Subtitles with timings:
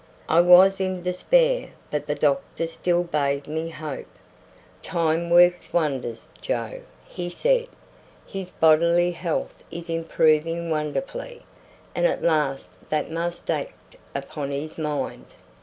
[0.27, 4.07] I was in despair, but the doctor still bade me hope.
[4.81, 7.67] "Time works wonders, Joe," he said.
[8.25, 11.43] "His bodily health is improving wonderfully,
[11.93, 15.25] and at last that must act upon his mind."